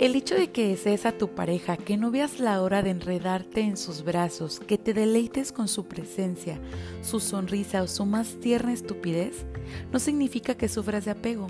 El 0.00 0.16
hecho 0.16 0.34
de 0.34 0.50
que 0.50 0.66
desees 0.66 1.04
a 1.04 1.12
tu 1.12 1.34
pareja, 1.34 1.76
que 1.76 1.98
no 1.98 2.10
veas 2.10 2.40
la 2.40 2.62
hora 2.62 2.82
de 2.82 2.88
enredarte 2.88 3.60
en 3.60 3.76
sus 3.76 4.02
brazos, 4.02 4.58
que 4.58 4.78
te 4.78 4.94
deleites 4.94 5.52
con 5.52 5.68
su 5.68 5.88
presencia, 5.88 6.58
su 7.02 7.20
sonrisa 7.20 7.82
o 7.82 7.86
su 7.86 8.06
más 8.06 8.40
tierna 8.40 8.72
estupidez, 8.72 9.44
no 9.92 9.98
significa 9.98 10.54
que 10.54 10.70
sufras 10.70 11.04
de 11.04 11.10
apego. 11.10 11.48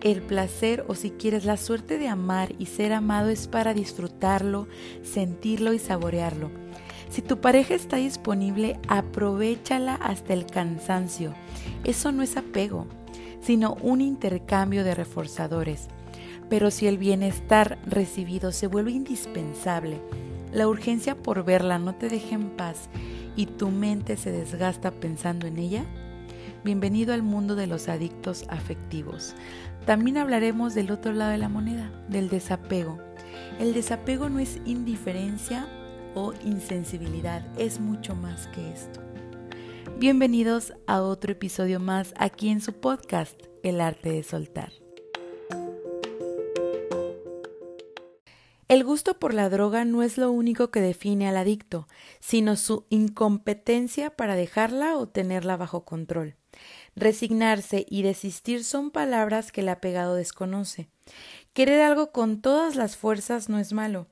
El 0.00 0.22
placer 0.22 0.86
o 0.88 0.94
si 0.94 1.10
quieres 1.10 1.44
la 1.44 1.58
suerte 1.58 1.98
de 1.98 2.08
amar 2.08 2.54
y 2.58 2.64
ser 2.64 2.94
amado 2.94 3.28
es 3.28 3.48
para 3.48 3.74
disfrutarlo, 3.74 4.66
sentirlo 5.02 5.74
y 5.74 5.78
saborearlo. 5.78 6.50
Si 7.10 7.20
tu 7.20 7.42
pareja 7.42 7.74
está 7.74 7.96
disponible, 7.98 8.80
aprovechala 8.88 9.96
hasta 9.96 10.32
el 10.32 10.46
cansancio. 10.46 11.34
Eso 11.84 12.12
no 12.12 12.22
es 12.22 12.38
apego, 12.38 12.86
sino 13.42 13.74
un 13.82 14.00
intercambio 14.00 14.84
de 14.84 14.94
reforzadores 14.94 15.88
pero 16.50 16.72
si 16.72 16.88
el 16.88 16.98
bienestar 16.98 17.78
recibido 17.86 18.50
se 18.50 18.66
vuelve 18.66 18.90
indispensable, 18.90 20.02
la 20.52 20.66
urgencia 20.66 21.16
por 21.16 21.44
verla 21.44 21.78
no 21.78 21.94
te 21.94 22.08
deja 22.08 22.34
en 22.34 22.50
paz 22.50 22.90
y 23.36 23.46
tu 23.46 23.70
mente 23.70 24.16
se 24.16 24.32
desgasta 24.32 24.90
pensando 24.90 25.46
en 25.46 25.58
ella, 25.58 25.84
bienvenido 26.64 27.14
al 27.14 27.22
mundo 27.22 27.54
de 27.54 27.68
los 27.68 27.88
adictos 27.88 28.44
afectivos. 28.48 29.34
También 29.86 30.18
hablaremos 30.18 30.74
del 30.74 30.90
otro 30.90 31.12
lado 31.12 31.30
de 31.30 31.38
la 31.38 31.48
moneda, 31.48 31.90
del 32.08 32.28
desapego. 32.28 32.98
El 33.60 33.72
desapego 33.72 34.28
no 34.28 34.40
es 34.40 34.60
indiferencia 34.66 35.68
o 36.16 36.34
insensibilidad, 36.44 37.46
es 37.58 37.78
mucho 37.78 38.16
más 38.16 38.48
que 38.48 38.72
esto. 38.72 39.00
Bienvenidos 39.98 40.74
a 40.88 41.02
otro 41.02 41.30
episodio 41.30 41.78
más 41.78 42.12
aquí 42.16 42.48
en 42.48 42.60
su 42.60 42.72
podcast, 42.72 43.40
El 43.62 43.80
arte 43.80 44.10
de 44.10 44.24
soltar. 44.24 44.72
El 48.70 48.84
gusto 48.84 49.18
por 49.18 49.34
la 49.34 49.48
droga 49.48 49.84
no 49.84 50.04
es 50.04 50.16
lo 50.16 50.30
único 50.30 50.70
que 50.70 50.80
define 50.80 51.28
al 51.28 51.36
adicto, 51.36 51.88
sino 52.20 52.54
su 52.54 52.86
incompetencia 52.88 54.10
para 54.10 54.36
dejarla 54.36 54.96
o 54.96 55.08
tenerla 55.08 55.56
bajo 55.56 55.84
control. 55.84 56.36
Resignarse 56.94 57.84
y 57.90 58.02
desistir 58.02 58.62
son 58.62 58.92
palabras 58.92 59.50
que 59.50 59.62
el 59.62 59.70
apegado 59.70 60.14
desconoce. 60.14 60.88
Querer 61.52 61.80
algo 61.82 62.12
con 62.12 62.40
todas 62.40 62.76
las 62.76 62.96
fuerzas 62.96 63.48
no 63.48 63.58
es 63.58 63.72
malo. 63.72 64.06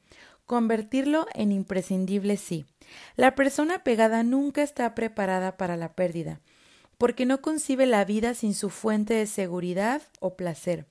Convertirlo 0.44 1.28
en 1.34 1.52
imprescindible 1.52 2.36
sí. 2.36 2.66
La 3.14 3.36
persona 3.36 3.76
apegada 3.76 4.24
nunca 4.24 4.64
está 4.64 4.92
preparada 4.96 5.56
para 5.56 5.76
la 5.76 5.92
pérdida, 5.92 6.40
porque 6.98 7.26
no 7.26 7.42
concibe 7.42 7.86
la 7.86 8.04
vida 8.04 8.34
sin 8.34 8.54
su 8.54 8.70
fuente 8.70 9.14
de 9.14 9.26
seguridad 9.26 10.02
o 10.18 10.34
placer. 10.34 10.88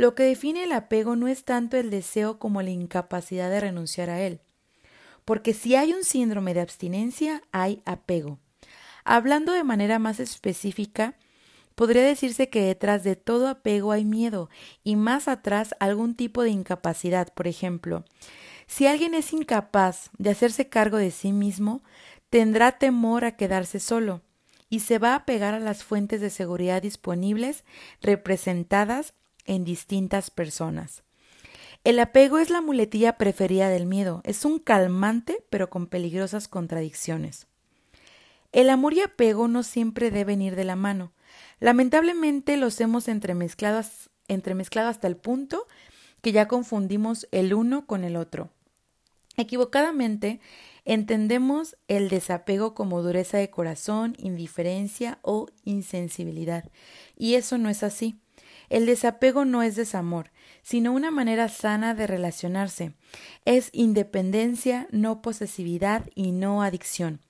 Lo 0.00 0.14
que 0.14 0.22
define 0.22 0.64
el 0.64 0.72
apego 0.72 1.14
no 1.14 1.28
es 1.28 1.44
tanto 1.44 1.76
el 1.76 1.90
deseo 1.90 2.38
como 2.38 2.62
la 2.62 2.70
incapacidad 2.70 3.50
de 3.50 3.60
renunciar 3.60 4.08
a 4.08 4.22
él. 4.22 4.40
Porque 5.26 5.52
si 5.52 5.76
hay 5.76 5.92
un 5.92 6.04
síndrome 6.04 6.54
de 6.54 6.62
abstinencia, 6.62 7.42
hay 7.52 7.82
apego. 7.84 8.38
Hablando 9.04 9.52
de 9.52 9.62
manera 9.62 9.98
más 9.98 10.18
específica, 10.18 11.18
podría 11.74 12.00
decirse 12.00 12.48
que 12.48 12.62
detrás 12.62 13.04
de 13.04 13.14
todo 13.14 13.46
apego 13.46 13.92
hay 13.92 14.06
miedo 14.06 14.48
y 14.82 14.96
más 14.96 15.28
atrás 15.28 15.74
algún 15.80 16.14
tipo 16.14 16.44
de 16.44 16.48
incapacidad. 16.48 17.30
Por 17.34 17.46
ejemplo, 17.46 18.06
si 18.66 18.86
alguien 18.86 19.12
es 19.12 19.34
incapaz 19.34 20.08
de 20.16 20.30
hacerse 20.30 20.70
cargo 20.70 20.96
de 20.96 21.10
sí 21.10 21.32
mismo, 21.32 21.82
tendrá 22.30 22.78
temor 22.78 23.26
a 23.26 23.36
quedarse 23.36 23.78
solo 23.78 24.22
y 24.70 24.80
se 24.80 24.98
va 24.98 25.12
a 25.12 25.16
apegar 25.16 25.52
a 25.52 25.60
las 25.60 25.84
fuentes 25.84 26.22
de 26.22 26.30
seguridad 26.30 26.80
disponibles 26.80 27.64
representadas 28.00 29.12
en 29.46 29.64
distintas 29.64 30.30
personas. 30.30 31.02
El 31.82 31.98
apego 31.98 32.38
es 32.38 32.50
la 32.50 32.60
muletilla 32.60 33.16
preferida 33.16 33.68
del 33.70 33.86
miedo, 33.86 34.20
es 34.24 34.44
un 34.44 34.58
calmante 34.58 35.44
pero 35.48 35.70
con 35.70 35.86
peligrosas 35.86 36.46
contradicciones. 36.46 37.46
El 38.52 38.68
amor 38.68 38.94
y 38.94 39.00
apego 39.00 39.48
no 39.48 39.62
siempre 39.62 40.10
deben 40.10 40.42
ir 40.42 40.56
de 40.56 40.64
la 40.64 40.76
mano. 40.76 41.12
Lamentablemente 41.60 42.56
los 42.56 42.80
hemos 42.80 43.06
entremezclado, 43.08 43.78
hasta 43.78 45.06
el 45.06 45.16
punto 45.16 45.66
que 46.20 46.32
ya 46.32 46.48
confundimos 46.48 47.28
el 47.30 47.54
uno 47.54 47.86
con 47.86 48.04
el 48.04 48.16
otro. 48.16 48.50
Equivocadamente, 49.36 50.40
entendemos 50.84 51.76
el 51.88 52.08
desapego 52.08 52.74
como 52.74 53.02
dureza 53.02 53.38
de 53.38 53.50
corazón, 53.50 54.16
indiferencia 54.18 55.18
o 55.22 55.46
insensibilidad, 55.64 56.64
y 57.16 57.34
eso 57.34 57.56
no 57.56 57.70
es 57.70 57.82
así. 57.82 58.18
El 58.70 58.86
desapego 58.86 59.44
no 59.44 59.62
es 59.62 59.76
desamor, 59.76 60.30
sino 60.62 60.92
una 60.92 61.10
manera 61.10 61.48
sana 61.48 61.94
de 61.94 62.06
relacionarse. 62.06 62.94
Es 63.44 63.68
independencia, 63.72 64.86
no 64.90 65.20
posesividad 65.20 66.08
y 66.14 66.32
no 66.32 66.62
adicción. 66.62 67.20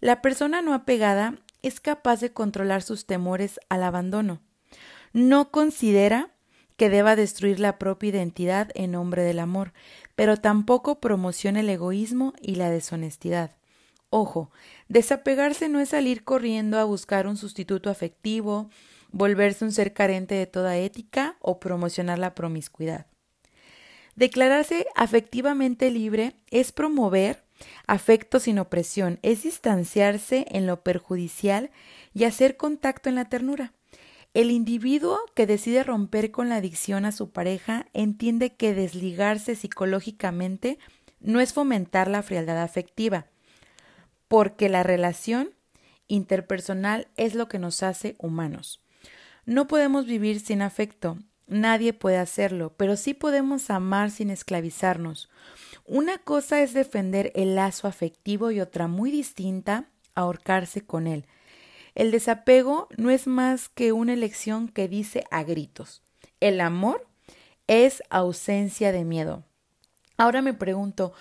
La 0.00 0.22
persona 0.22 0.62
no 0.62 0.74
apegada 0.74 1.36
es 1.62 1.80
capaz 1.80 2.20
de 2.20 2.32
controlar 2.32 2.82
sus 2.82 3.06
temores 3.06 3.60
al 3.68 3.82
abandono. 3.82 4.40
No 5.12 5.50
considera 5.50 6.30
que 6.76 6.88
deba 6.88 7.16
destruir 7.16 7.60
la 7.60 7.78
propia 7.78 8.10
identidad 8.10 8.70
en 8.74 8.92
nombre 8.92 9.22
del 9.22 9.40
amor, 9.40 9.72
pero 10.14 10.36
tampoco 10.36 11.00
promociona 11.00 11.60
el 11.60 11.68
egoísmo 11.68 12.32
y 12.40 12.54
la 12.54 12.70
deshonestidad. 12.70 13.56
Ojo, 14.10 14.50
desapegarse 14.88 15.68
no 15.68 15.80
es 15.80 15.90
salir 15.90 16.24
corriendo 16.24 16.78
a 16.78 16.84
buscar 16.84 17.26
un 17.26 17.36
sustituto 17.36 17.90
afectivo, 17.90 18.70
volverse 19.10 19.64
un 19.64 19.72
ser 19.72 19.92
carente 19.92 20.34
de 20.34 20.46
toda 20.46 20.76
ética 20.76 21.36
o 21.40 21.60
promocionar 21.60 22.18
la 22.18 22.34
promiscuidad. 22.34 23.06
Declararse 24.16 24.86
afectivamente 24.96 25.90
libre 25.90 26.34
es 26.50 26.72
promover 26.72 27.44
afecto 27.86 28.40
sin 28.40 28.58
opresión, 28.58 29.18
es 29.22 29.42
distanciarse 29.42 30.46
en 30.50 30.66
lo 30.66 30.82
perjudicial 30.82 31.70
y 32.14 32.24
hacer 32.24 32.56
contacto 32.56 33.08
en 33.08 33.14
la 33.14 33.26
ternura. 33.26 33.72
El 34.34 34.50
individuo 34.50 35.18
que 35.34 35.46
decide 35.46 35.82
romper 35.82 36.30
con 36.30 36.48
la 36.48 36.56
adicción 36.56 37.04
a 37.04 37.12
su 37.12 37.30
pareja 37.30 37.86
entiende 37.94 38.54
que 38.54 38.74
desligarse 38.74 39.56
psicológicamente 39.56 40.78
no 41.20 41.40
es 41.40 41.52
fomentar 41.52 42.08
la 42.08 42.22
frialdad 42.22 42.62
afectiva, 42.62 43.26
porque 44.28 44.68
la 44.68 44.82
relación 44.82 45.50
interpersonal 46.06 47.08
es 47.16 47.34
lo 47.34 47.48
que 47.48 47.58
nos 47.58 47.82
hace 47.82 48.16
humanos. 48.18 48.82
No 49.48 49.66
podemos 49.66 50.04
vivir 50.04 50.40
sin 50.40 50.60
afecto, 50.60 51.16
nadie 51.46 51.94
puede 51.94 52.18
hacerlo, 52.18 52.74
pero 52.76 52.96
sí 52.96 53.14
podemos 53.14 53.70
amar 53.70 54.10
sin 54.10 54.28
esclavizarnos. 54.28 55.30
Una 55.86 56.18
cosa 56.18 56.60
es 56.60 56.74
defender 56.74 57.32
el 57.34 57.54
lazo 57.54 57.88
afectivo 57.88 58.50
y 58.50 58.60
otra 58.60 58.88
muy 58.88 59.10
distinta, 59.10 59.88
ahorcarse 60.14 60.82
con 60.82 61.06
él. 61.06 61.24
El 61.94 62.10
desapego 62.10 62.88
no 62.98 63.08
es 63.08 63.26
más 63.26 63.70
que 63.70 63.92
una 63.92 64.12
elección 64.12 64.68
que 64.68 64.86
dice 64.86 65.24
a 65.30 65.44
gritos. 65.44 66.02
El 66.40 66.60
amor 66.60 67.06
es 67.66 68.02
ausencia 68.10 68.92
de 68.92 69.06
miedo. 69.06 69.44
Ahora 70.18 70.42
me 70.42 70.52
pregunto, 70.52 71.14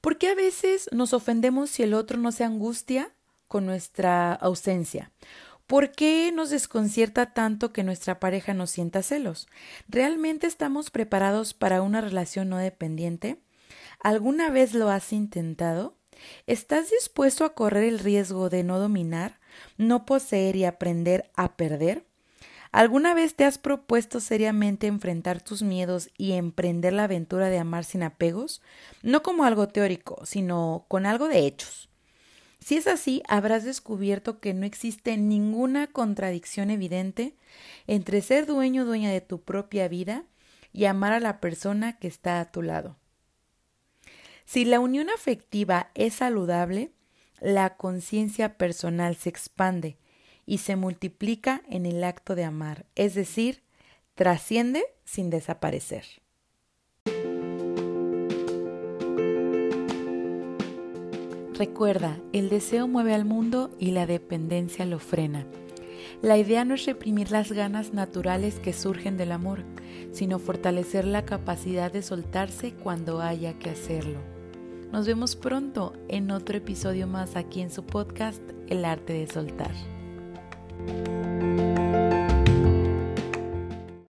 ¿por 0.00 0.16
qué 0.16 0.28
a 0.28 0.34
veces 0.34 0.88
nos 0.90 1.12
ofendemos 1.12 1.68
si 1.68 1.82
el 1.82 1.92
otro 1.92 2.16
no 2.16 2.32
se 2.32 2.44
angustia 2.44 3.12
con 3.46 3.66
nuestra 3.66 4.32
ausencia? 4.32 5.12
¿Por 5.66 5.92
qué 5.92 6.30
nos 6.30 6.50
desconcierta 6.50 7.32
tanto 7.32 7.72
que 7.72 7.84
nuestra 7.84 8.20
pareja 8.20 8.52
nos 8.52 8.70
sienta 8.70 9.02
celos? 9.02 9.48
¿Realmente 9.88 10.46
estamos 10.46 10.90
preparados 10.90 11.54
para 11.54 11.80
una 11.80 12.02
relación 12.02 12.50
no 12.50 12.58
dependiente? 12.58 13.38
¿Alguna 13.98 14.50
vez 14.50 14.74
lo 14.74 14.90
has 14.90 15.10
intentado? 15.14 15.96
¿Estás 16.46 16.90
dispuesto 16.90 17.46
a 17.46 17.54
correr 17.54 17.84
el 17.84 17.98
riesgo 17.98 18.50
de 18.50 18.62
no 18.62 18.78
dominar, 18.78 19.40
no 19.78 20.04
poseer 20.04 20.54
y 20.56 20.66
aprender 20.66 21.30
a 21.34 21.56
perder? 21.56 22.04
¿Alguna 22.70 23.14
vez 23.14 23.34
te 23.34 23.44
has 23.44 23.56
propuesto 23.56 24.20
seriamente 24.20 24.86
enfrentar 24.86 25.40
tus 25.40 25.62
miedos 25.62 26.10
y 26.18 26.32
emprender 26.32 26.92
la 26.92 27.04
aventura 27.04 27.48
de 27.48 27.58
amar 27.58 27.84
sin 27.84 28.02
apegos? 28.02 28.60
No 29.02 29.22
como 29.22 29.44
algo 29.44 29.68
teórico, 29.68 30.26
sino 30.26 30.84
con 30.88 31.06
algo 31.06 31.28
de 31.28 31.46
hechos. 31.46 31.88
Si 32.64 32.78
es 32.78 32.86
así, 32.86 33.22
habrás 33.28 33.62
descubierto 33.62 34.40
que 34.40 34.54
no 34.54 34.64
existe 34.64 35.18
ninguna 35.18 35.86
contradicción 35.86 36.70
evidente 36.70 37.36
entre 37.86 38.22
ser 38.22 38.46
dueño 38.46 38.84
o 38.84 38.86
dueña 38.86 39.10
de 39.10 39.20
tu 39.20 39.42
propia 39.42 39.86
vida 39.86 40.24
y 40.72 40.86
amar 40.86 41.12
a 41.12 41.20
la 41.20 41.40
persona 41.40 41.98
que 41.98 42.08
está 42.08 42.40
a 42.40 42.50
tu 42.50 42.62
lado. 42.62 42.96
Si 44.46 44.64
la 44.64 44.80
unión 44.80 45.10
afectiva 45.10 45.90
es 45.94 46.14
saludable, 46.14 46.90
la 47.38 47.76
conciencia 47.76 48.56
personal 48.56 49.16
se 49.16 49.28
expande 49.28 49.98
y 50.46 50.56
se 50.56 50.74
multiplica 50.74 51.60
en 51.68 51.84
el 51.84 52.02
acto 52.02 52.34
de 52.34 52.44
amar, 52.44 52.86
es 52.94 53.12
decir, 53.12 53.62
trasciende 54.14 54.86
sin 55.04 55.28
desaparecer. 55.28 56.23
Recuerda, 61.54 62.18
el 62.32 62.48
deseo 62.48 62.88
mueve 62.88 63.14
al 63.14 63.24
mundo 63.24 63.70
y 63.78 63.92
la 63.92 64.06
dependencia 64.06 64.84
lo 64.86 64.98
frena. 64.98 65.46
La 66.20 66.36
idea 66.36 66.64
no 66.64 66.74
es 66.74 66.84
reprimir 66.84 67.30
las 67.30 67.52
ganas 67.52 67.92
naturales 67.92 68.58
que 68.58 68.72
surgen 68.72 69.16
del 69.16 69.30
amor, 69.30 69.62
sino 70.10 70.40
fortalecer 70.40 71.04
la 71.04 71.24
capacidad 71.24 71.92
de 71.92 72.02
soltarse 72.02 72.74
cuando 72.74 73.20
haya 73.20 73.56
que 73.58 73.70
hacerlo. 73.70 74.18
Nos 74.90 75.06
vemos 75.06 75.36
pronto 75.36 75.92
en 76.08 76.32
otro 76.32 76.58
episodio 76.58 77.06
más 77.06 77.36
aquí 77.36 77.60
en 77.60 77.70
su 77.70 77.84
podcast 77.84 78.42
El 78.68 78.84
arte 78.84 79.12
de 79.12 79.28
soltar. 79.28 79.72